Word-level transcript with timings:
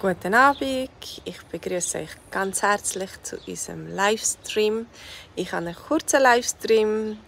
Guten 0.00 0.32
Abend, 0.32 0.90
ich 1.24 1.42
begrüße 1.50 1.98
euch 1.98 2.10
ganz 2.30 2.62
herzlich 2.62 3.10
zu 3.24 3.36
unserem 3.48 3.88
Livestream. 3.88 4.86
Ich 5.34 5.50
habe 5.50 5.66
einen 5.66 5.74
kurzen 5.74 6.22
Livestream. 6.22 7.18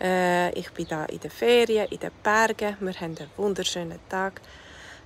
Äh, 0.00 0.56
ich 0.56 0.70
bin 0.70 0.86
da 0.86 1.06
in 1.06 1.18
den 1.18 1.30
Ferien, 1.32 1.88
in 1.88 1.98
den 1.98 2.12
Bergen. 2.22 2.76
Wir 2.78 2.94
haben 3.00 3.16
einen 3.18 3.30
wunderschönen 3.36 3.98
Tag. 4.08 4.40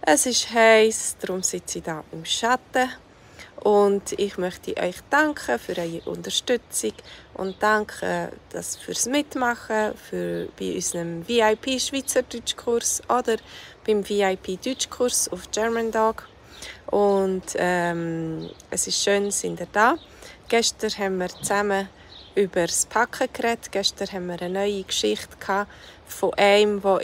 Es 0.03 0.27
ist 0.27 0.53
heiß, 0.53 1.17
darum 1.19 1.43
sitze 1.43 1.79
ich 1.79 1.85
da 1.85 2.05
im 2.13 2.27
Schatten. 2.27 2.91
Und 3.63 4.13
ich 4.19 4.37
möchte 4.37 4.77
euch 4.77 4.97
danken 5.09 5.59
für 5.59 5.79
eure 5.79 6.03
Unterstützung 6.05 6.93
und 7.33 7.57
danke 7.59 8.33
fürs 8.51 9.07
Mitmachen 9.07 9.95
für, 9.97 10.49
bei 10.61 10.75
unserem 10.75 11.27
VIP 11.27 11.81
Schweizerdeutschkurs 11.81 13.01
oder 13.09 13.37
beim 13.87 14.07
VIP 14.07 14.63
Deutschkurs 14.63 15.31
auf 15.33 15.51
German 15.51 15.91
Dog. 15.91 16.29
Und 16.87 17.43
ähm, 17.57 18.51
es 18.71 18.87
ist 18.87 19.03
schön, 19.03 19.31
sind 19.31 19.61
ihr 19.61 19.69
da. 19.73 19.97
Gestern 20.49 20.91
haben 20.99 21.19
wir 21.19 21.29
zusammen 21.29 21.89
über 22.35 22.63
das 22.67 22.87
Packen 22.87 23.29
geredet. 23.33 23.71
Gestern 23.71 24.13
haben 24.13 24.27
wir 24.27 24.41
eine 24.41 24.53
neue 24.53 24.83
Geschichte 24.83 25.37
gehabt 25.39 25.71
von 26.07 26.35
einem, 26.35 26.81
der 26.83 26.99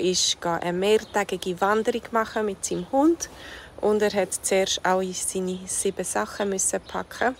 eine 0.60 0.72
mehrtägige 0.72 1.60
Wanderung 1.60 2.02
machen 2.10 2.46
mit 2.46 2.64
seinem 2.64 2.90
Hund 2.92 3.28
und 3.80 4.02
er 4.02 4.12
hat 4.12 4.34
zuerst 4.34 4.84
alle 4.84 5.12
seine 5.12 5.58
sieben 5.66 6.04
Sachen 6.04 6.50
müssen 6.50 6.80
packen. 6.80 7.34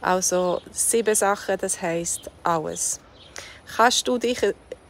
Also 0.00 0.60
sieben 0.70 1.14
Sachen, 1.14 1.56
das 1.58 1.80
heißt 1.80 2.30
alles. 2.44 3.00
Kannst 3.76 4.06
du 4.06 4.18
dich 4.18 4.40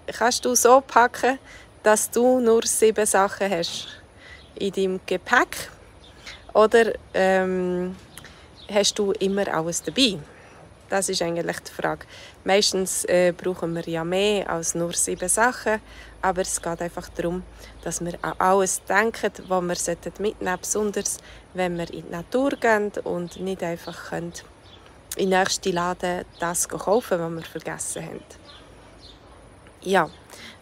kannst 0.06 0.44
du 0.44 0.54
so 0.54 0.80
packen, 0.80 1.38
dass 1.82 2.10
du 2.10 2.40
nur 2.40 2.64
sieben 2.64 3.06
Sachen 3.06 3.50
hast 3.50 3.88
in 4.54 4.72
deinem 4.72 5.00
Gepäck 5.06 5.70
oder 6.54 6.92
ähm, 7.14 7.96
hast 8.70 8.98
du 8.98 9.12
immer 9.12 9.46
alles 9.52 9.82
dabei? 9.82 10.18
Das 10.88 11.10
ist 11.10 11.20
eigentlich 11.20 11.60
die 11.60 11.70
Frage. 11.72 12.06
Meistens 12.44 13.04
äh, 13.04 13.32
brauchen 13.36 13.74
wir 13.74 13.86
ja 13.86 14.04
mehr 14.04 14.48
als 14.48 14.74
nur 14.74 14.94
sieben 14.94 15.28
Sachen, 15.28 15.80
aber 16.22 16.40
es 16.40 16.62
geht 16.62 16.80
einfach 16.80 17.08
darum, 17.10 17.42
dass 17.82 18.02
wir 18.02 18.14
an 18.22 18.34
alles 18.38 18.82
denken, 18.84 19.32
was 19.48 19.86
wir 19.86 19.96
mitnehmen 20.18 20.58
sollten, 20.62 20.92
besonders 20.92 21.18
wenn 21.52 21.76
wir 21.76 21.92
in 21.92 22.06
die 22.06 22.10
Natur 22.10 22.50
gehen 22.50 22.90
und 23.04 23.38
nicht 23.38 23.62
einfach 23.62 24.10
können 24.10 24.32
in 25.16 25.30
den 25.30 25.40
nächsten 25.40 25.72
Laden 25.72 26.24
das 26.38 26.68
kaufen, 26.68 27.18
was 27.20 27.32
wir 27.32 27.42
vergessen 27.42 28.04
haben. 28.04 28.24
Ja, 29.82 30.08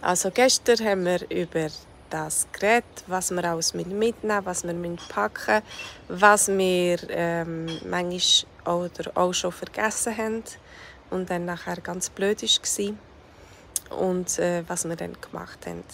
also 0.01 0.31
gestern 0.31 0.85
haben 0.85 1.05
wir 1.05 1.31
über 1.31 1.69
das 2.17 2.47
Gerät, 2.53 2.85
was 3.07 3.31
wir 3.31 3.45
alles 3.45 3.75
mitnehmen 3.75 4.41
was 4.45 4.65
wir 4.65 4.97
packen 5.09 5.63
was 6.09 6.49
wir 6.49 6.99
ähm, 7.11 7.67
manchmal 7.85 8.47
oder 8.67 9.11
auch 9.15 9.35
schon 9.35 9.53
vergessen 9.53 10.17
haben 10.17 10.45
und 11.11 11.29
dann 11.29 11.45
nachher 11.45 11.81
ganz 11.83 12.09
blöd 12.09 12.43
war 12.43 13.99
und 13.99 14.39
äh, 14.39 14.65
was 14.67 14.89
wir 14.89 14.97
dann 14.97 15.17
gemacht 15.21 15.67
haben. 15.67 15.85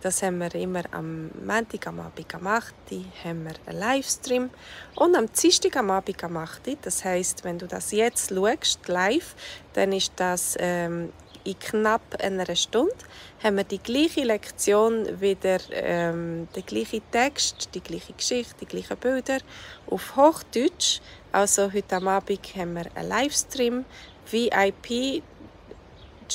Das 0.00 0.22
haben 0.22 0.38
wir 0.38 0.54
immer 0.54 0.82
am 0.92 1.30
Montag 1.44 1.86
am 1.86 2.00
Abend 2.00 2.28
gemacht, 2.28 2.74
die 2.90 3.04
haben 3.24 3.44
wir 3.44 3.54
einen 3.66 3.78
Livestream 3.78 4.50
und 4.94 5.16
am 5.16 5.26
Dienstag 5.32 5.76
am 5.76 5.90
Abend 5.90 6.18
gemacht. 6.18 6.62
Das 6.82 7.04
heißt, 7.04 7.42
wenn 7.44 7.58
du 7.58 7.66
das 7.66 7.90
jetzt 7.92 8.30
schaust, 8.30 8.86
live, 8.86 9.34
dann 9.74 9.92
ist 9.92 10.12
das 10.16 10.56
ähm, 10.60 11.12
in 11.44 11.58
knapp 11.58 12.16
einer 12.20 12.54
Stunde 12.56 12.94
haben 13.42 13.56
wir 13.56 13.64
die 13.64 13.78
gleiche 13.78 14.24
Lektion 14.24 15.20
wieder, 15.20 15.58
ähm, 15.72 16.48
den 16.54 16.66
gleichen 16.66 17.02
Text, 17.10 17.70
die 17.74 17.80
gleiche 17.80 18.12
Geschichte, 18.12 18.54
die 18.60 18.66
gleichen 18.66 18.96
Bilder 18.96 19.38
auf 19.86 20.16
Hochdeutsch. 20.16 21.00
Also 21.32 21.72
heute 21.72 21.96
am 21.96 22.08
Abend 22.08 22.40
haben 22.56 22.74
wir 22.74 22.86
einen 22.94 23.08
Livestream, 23.08 23.84
VIP 24.30 25.22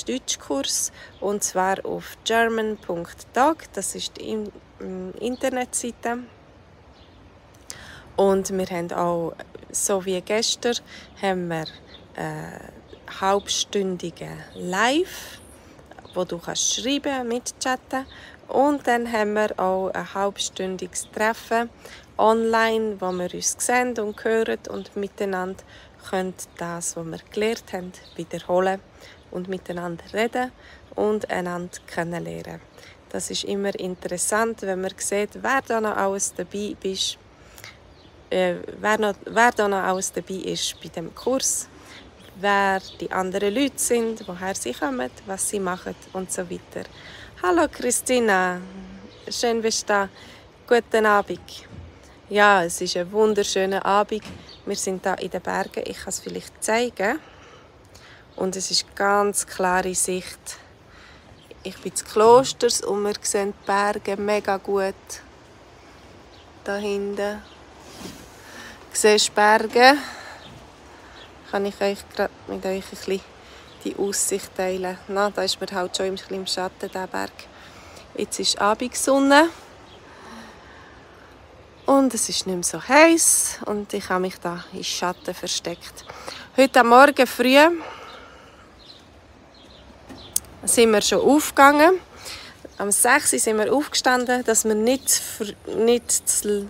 Deutschkurs 0.02 0.90
und 1.20 1.44
zwar 1.44 1.84
auf 1.84 2.16
german.tag, 2.24 3.72
das 3.72 3.94
ist 3.94 4.16
die 4.16 4.50
Internetseite. 5.20 6.18
Und 8.16 8.56
wir 8.56 8.66
haben 8.66 8.92
auch, 8.92 9.34
so 9.74 10.04
wie 10.04 10.20
gestern, 10.20 10.76
haben 11.20 11.48
wir 11.48 11.66
äh, 12.16 13.20
halbstündige 13.20 14.30
Live, 14.54 15.40
wo 16.14 16.24
du 16.24 16.38
kannst 16.38 16.74
schreiben, 16.74 17.28
mitchatten 17.28 18.06
und 18.48 18.86
dann 18.86 19.10
haben 19.10 19.34
wir 19.34 19.58
auch 19.58 19.90
ein 19.90 20.14
halbstündiges 20.14 21.08
Treffen 21.12 21.70
online, 22.18 22.96
wo 23.00 23.10
wir 23.12 23.32
uns 23.34 23.56
sehen 23.58 23.98
und 23.98 24.22
hören 24.24 24.58
und 24.68 24.96
miteinander 24.96 25.62
können 26.08 26.34
das, 26.58 26.96
was 26.96 27.06
wir 27.06 27.18
gelernt 27.32 27.72
haben, 27.72 27.92
wiederholen 28.16 28.80
und 29.30 29.48
miteinander 29.48 30.04
reden 30.12 30.52
und 30.94 31.28
einander 31.30 31.78
kennenlernen. 31.86 32.60
Das 33.08 33.30
ist 33.30 33.44
immer 33.44 33.74
interessant, 33.78 34.62
wenn 34.62 34.80
man 34.80 34.92
sieht, 34.96 35.30
wer 35.42 35.62
da 35.66 35.80
noch 35.80 35.96
alles 35.96 36.34
dabei 36.34 36.76
ist, 36.82 37.18
äh, 38.34 38.56
wer, 38.80 38.98
noch, 38.98 39.14
wer 39.24 39.50
da 39.52 39.68
noch 39.68 39.82
alles 39.82 40.12
dabei 40.12 40.34
ist 40.34 40.80
bei 40.82 40.88
dem 40.88 41.14
Kurs 41.14 41.68
wer 42.36 42.80
die 43.00 43.10
anderen 43.10 43.54
Leute 43.54 43.78
sind, 43.78 44.26
woher 44.26 44.54
sie 44.54 44.72
kommen, 44.72 45.10
was 45.26 45.48
sie 45.48 45.60
machen 45.60 45.94
und 46.12 46.32
so 46.32 46.42
weiter. 46.50 46.88
Hallo 47.42 47.68
Christina, 47.70 48.60
schön 49.28 49.62
bist 49.62 49.82
du 49.82 49.92
da. 49.92 50.08
Guten 50.66 51.06
Abend. 51.06 51.66
Ja, 52.30 52.64
es 52.64 52.80
ist 52.80 52.96
ein 52.96 53.10
wunderschöner 53.12 53.84
Abend. 53.84 54.22
Wir 54.64 54.76
sind 54.76 55.04
da 55.04 55.14
in 55.14 55.30
den 55.30 55.42
Bergen. 55.42 55.84
Ich 55.86 55.98
kann 55.98 56.08
es 56.08 56.20
vielleicht 56.20 56.64
zeigen. 56.64 57.18
Und 58.36 58.56
es 58.56 58.70
ist 58.70 58.96
ganz 58.96 59.46
klare 59.46 59.94
Sicht. 59.94 60.58
Ich 61.62 61.76
bin 61.78 61.92
des 61.92 62.04
Klosters 62.04 62.80
und 62.80 63.04
wir 63.04 63.14
sehen 63.20 63.52
die 63.52 63.66
Berge 63.66 64.16
mega 64.16 64.56
gut. 64.56 64.94
Da 66.64 66.76
hinten. 66.76 67.53
Siehst 68.96 69.34
Berge 69.34 69.96
kann 71.50 71.66
ich 71.66 71.80
euch 71.80 71.98
gerade 72.14 72.32
mit 72.46 72.64
euch 72.64 72.84
ein 72.84 72.90
bisschen 72.90 73.20
die 73.82 73.96
Aussicht 73.96 74.54
teilen. 74.56 74.96
Na, 75.08 75.30
da 75.30 75.42
ist 75.42 75.60
man 75.60 75.68
halt 75.72 75.96
schon 75.96 76.16
im 76.30 76.46
Schatten, 76.46 76.88
der 76.92 77.08
Berg. 77.08 77.32
Jetzt 78.16 78.38
ist 78.38 78.60
Abendsonne. 78.60 79.48
Und 81.86 82.14
es 82.14 82.28
ist 82.28 82.46
nicht 82.46 82.54
mehr 82.54 82.62
so 82.62 82.80
heiß 82.80 83.58
und 83.66 83.92
ich 83.92 84.08
habe 84.08 84.20
mich 84.20 84.38
da 84.38 84.64
in 84.72 84.84
Schatten 84.84 85.34
versteckt. 85.34 86.04
Heute 86.56 86.84
Morgen 86.84 87.26
früh 87.26 87.58
sind 90.62 90.92
wir 90.92 91.02
schon 91.02 91.20
aufgegangen. 91.20 91.98
Am 92.78 92.92
6 92.92 93.32
Uhr 93.32 93.38
sind 93.40 93.58
wir 93.58 93.74
aufgestanden, 93.74 94.44
dass 94.44 94.64
wir 94.64 94.76
nicht, 94.76 95.20
nicht 95.66 96.28
zu 96.28 96.68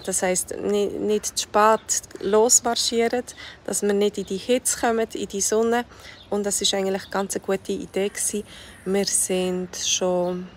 das 0.00 0.22
heißt 0.22 0.56
nicht, 0.60 0.92
nicht 0.98 1.26
zu 1.26 1.44
spät 1.44 2.02
losmarschieren, 2.20 3.24
dass 3.64 3.82
wir 3.82 3.92
nicht 3.92 4.18
in 4.18 4.26
die 4.26 4.36
Hitze 4.36 4.78
kommen, 4.80 5.06
in 5.12 5.28
die 5.28 5.40
Sonne. 5.40 5.84
Und 6.30 6.44
das 6.44 6.60
ist 6.60 6.74
eigentlich 6.74 7.10
ganz 7.10 7.36
eine 7.36 7.44
gute 7.44 7.72
Idee 7.72 8.08
gewesen. 8.08 8.44
Wir 8.84 9.06
sind 9.06 9.76
schon 9.76 10.48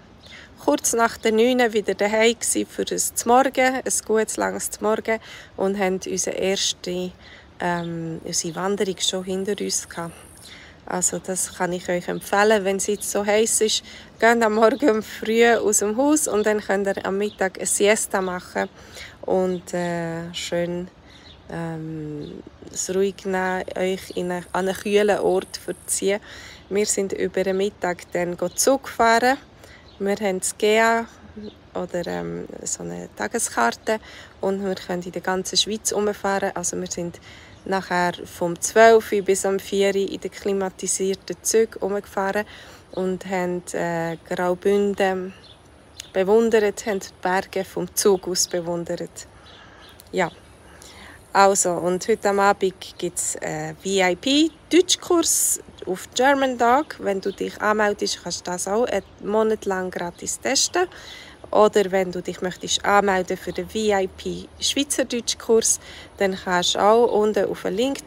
kurz 0.64 0.94
nach 0.94 1.18
der 1.18 1.32
9 1.32 1.74
wieder 1.74 1.94
daheim 1.94 2.36
für 2.42 2.86
ein 2.90 3.02
Morgen, 3.26 3.76
ein 3.76 3.94
gutes 4.06 4.38
langes 4.38 4.82
Morgen 4.82 5.20
und 5.58 5.78
haben 5.78 6.00
unsere 6.06 6.36
erste 6.36 7.12
ähm, 7.60 8.22
unsere 8.24 8.56
Wanderung 8.56 8.98
schon 9.00 9.24
hinter 9.24 9.62
uns 9.64 9.88
gehabt. 9.88 10.14
Also 10.88 11.18
das 11.18 11.58
kann 11.58 11.74
ich 11.74 11.90
euch 11.90 12.08
empfehlen, 12.08 12.64
wenn 12.64 12.76
es 12.78 12.86
jetzt 12.86 13.10
so 13.10 13.26
heiß 13.26 13.62
ist, 13.62 13.84
geht 14.20 14.44
am 14.44 14.54
Morgen 14.54 15.02
früh 15.02 15.48
aus 15.48 15.80
dem 15.80 15.98
Haus 15.98 16.28
und 16.28 16.46
dann 16.46 16.60
könnt 16.62 16.86
ihr 16.86 17.04
am 17.06 17.18
Mittag 17.18 17.58
eine 17.58 17.66
Siesta 17.66 18.22
machen 18.22 18.70
und 19.26 19.74
äh, 19.74 20.34
schön 20.34 20.88
ähm, 21.50 22.44
ruhig 22.94 23.26
nehmen, 23.26 23.64
euch 23.78 24.12
in 24.16 24.32
eine, 24.32 24.46
an 24.52 24.68
einen 24.68 24.78
kühlen 24.78 25.20
Ort 25.20 25.58
verziehen. 25.58 26.20
Wir 26.70 26.86
sind 26.86 27.14
über 27.14 27.44
den 27.44 27.58
Mittag 27.58 28.12
dann 28.12 28.38
Zug 28.56 28.84
gefahren. 28.84 29.38
Wir 30.00 30.16
haben 30.16 30.40
das 30.40 30.58
GEA 30.58 31.06
oder 31.74 32.08
ähm, 32.08 32.48
so 32.64 32.84
eine 32.84 33.10
Tageskarte 33.16 34.00
und 34.42 34.66
wir 34.66 34.76
können 34.76 35.04
in 35.04 35.12
der 35.12 35.22
ganzen 35.22 35.58
Schweiz 35.58 35.92
umfahren. 35.92 36.52
Also 36.56 36.80
wir 36.80 36.90
sind 36.90 37.20
nachher 37.66 38.14
vom 38.26 38.60
12 38.60 39.24
bis 39.24 39.46
am 39.46 39.60
4 39.60 39.96
in 39.96 40.20
den 40.20 40.32
klimatisierten 40.32 41.38
Zügen 41.42 41.82
umgefahren 41.82 42.46
und 42.92 43.26
haben 43.26 43.64
äh, 43.74 44.18
Graubünden 44.28 45.34
bewundert, 46.16 46.86
haben 46.86 47.02
die 47.02 47.08
Berge 47.22 47.66
vom 47.66 47.94
Zug 47.94 48.30
aus 48.30 48.48
bewundert. 48.48 49.28
Ja, 50.14 50.32
also 51.34 51.72
und 51.72 52.08
heute 52.08 52.30
am 52.30 52.40
Abend 52.40 52.74
gibt 52.98 53.18
es 53.18 53.36
einen 53.42 53.76
VIP-Deutschkurs 53.84 55.60
auf 55.86 56.08
German 56.16 56.58
Dog. 56.58 56.96
Wenn 57.00 57.20
du 57.20 57.34
dich 57.34 57.62
anmeldest, 57.62 58.24
kannst 58.24 58.48
du 58.48 58.52
das 58.52 58.70
auch 58.70 58.86
einen 58.86 59.04
Monat 59.24 59.66
lang 59.66 59.92
gratis 59.92 60.40
testen. 60.40 60.88
Oder 61.52 61.92
wenn 61.92 62.14
du 62.14 62.22
dich 62.22 62.42
möchtest 62.42 62.86
anmelden 62.86 63.36
für 63.36 63.52
den 63.52 63.74
VIP 63.74 64.48
Schweizerdeutsch-Kurs, 64.60 65.82
dann 66.18 66.38
kannst 66.42 66.76
du 66.76 66.80
auch 66.80 67.12
unten 67.12 67.50
auf 67.50 67.64
den 67.64 67.76
Link 67.76 68.00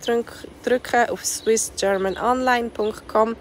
drücken 0.64 1.10
auf 1.10 1.22
swissgermanonline.com. 1.25 3.37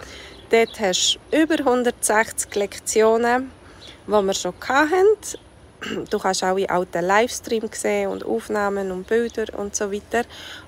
Dort 0.49 0.79
hast 0.79 1.19
du 1.31 1.41
über 1.41 1.59
160 1.59 2.55
Lektionen, 2.55 3.51
die 4.07 4.11
wir 4.11 4.33
schon 4.33 4.53
hatten. 4.67 5.37
Du 6.09 6.17
kannst 6.17 6.43
auch 6.43 6.57
in 6.57 6.69
alten 6.69 7.05
Livestream 7.05 7.69
sehen 7.71 8.09
und 8.09 8.25
Aufnahmen 8.25 8.91
und 8.91 9.05
Bilder 9.05 9.45
und 9.59 9.75
so 9.75 9.91
weiter. 9.91 10.23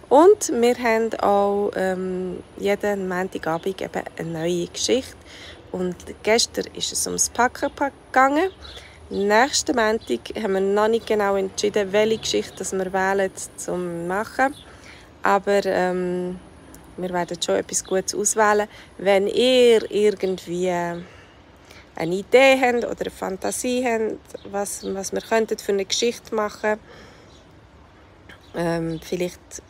Und 0.08 0.52
wir 0.54 0.76
haben 0.78 1.14
auch 1.20 1.72
ähm, 1.76 2.44
jeden 2.58 3.08
Montagabend 3.08 3.82
eben 3.82 4.04
eine 4.18 4.30
neue 4.30 4.68
Geschichte. 4.68 5.16
Und 5.72 5.96
gestern 6.22 6.66
ist 6.76 6.94
es 6.94 7.08
ums 7.08 7.30
Packen 7.30 7.72
gegangen. 8.08 8.50
Nächsten 9.10 9.76
Montag 9.76 10.20
haben 10.36 10.54
wir 10.54 10.62
noch 10.62 10.88
nicht 10.88 11.08
genau 11.08 11.36
entschieden, 11.36 11.92
welche 11.92 12.20
Geschichte 12.20 12.64
wir 12.72 12.94
wählen 12.94 13.32
zum 13.58 14.08
machen. 14.08 14.54
Aber 15.24 15.66
ähm, 15.66 16.40
wir 16.98 17.10
werden 17.10 17.38
schon 17.44 17.56
etwas 17.56 17.84
Gutes 17.84 18.14
auswählen. 18.14 18.68
Wenn 18.98 19.26
ihr 19.28 19.90
irgendwie 19.90 20.72
eine 22.00 22.16
Idee 22.16 22.58
habt 22.60 22.86
oder 22.86 23.02
eine 23.02 23.10
Fantasie 23.12 23.86
habt, 23.86 24.52
was, 24.52 24.84
was 24.84 25.12
wir 25.12 25.22
könnten 25.22 25.60
für 25.60 25.74
eine 25.74 25.86
Geschichte 25.86 26.34
machen 26.34 26.80
ähm, 28.56 29.00
vielleicht 29.02 29.62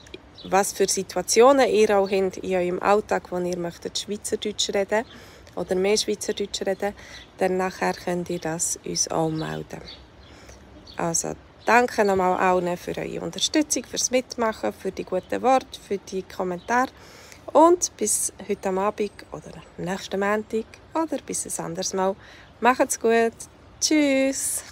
was 0.45 0.71
für 0.71 0.87
Situationen 0.87 1.67
ihr 1.69 1.97
auch 1.97 2.09
habt 2.09 2.37
in 2.37 2.55
eurem 2.55 2.81
Alltag, 2.81 3.31
wo 3.31 3.37
ihr 3.39 3.57
möchtet 3.57 3.99
Schweizerdeutsch 3.99 4.69
reden 4.73 5.03
oder 5.55 5.75
mehr 5.75 5.97
Schweizerdeutsch 5.97 6.61
reden, 6.65 6.93
dann 7.37 7.57
nachher 7.57 7.93
könnt 7.93 8.29
ihr 8.29 8.39
das 8.39 8.79
uns 8.85 9.09
auch 9.09 9.29
melden. 9.29 9.81
Also 10.95 11.33
danke 11.65 12.05
nochmal 12.05 12.37
allen 12.37 12.77
für 12.77 12.97
eure 12.97 13.21
Unterstützung, 13.21 13.83
fürs 13.83 14.11
Mitmachen, 14.11 14.71
für 14.71 14.91
die 14.91 15.03
guten 15.03 15.41
Worte, 15.41 15.79
für 15.85 15.97
die 15.97 16.23
Kommentare 16.23 16.91
und 17.53 17.95
bis 17.97 18.33
heute 18.47 18.69
Abend 18.69 19.11
oder 19.31 19.51
nächsten 19.77 20.19
Montag 20.19 20.65
oder 20.93 21.17
bis 21.25 21.45
ein 21.59 21.65
anderes 21.65 21.93
Mal. 21.93 22.15
Macht's 22.59 22.99
gut. 22.99 23.33
Tschüss. 23.79 24.63